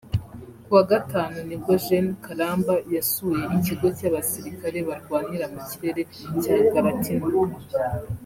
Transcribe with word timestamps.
Ku 0.63 0.69
wa 0.77 0.83
Gatanu 0.91 1.37
nibwo 1.47 1.71
Gen 1.85 2.07
Karamba 2.23 2.75
yasuye 2.95 3.43
Ikigo 3.57 3.87
cy’abasirikare 3.97 4.79
barwanira 4.87 5.45
mu 5.53 5.59
kirere 5.69 6.01
cya 6.41 6.55
Galatina 6.73 7.27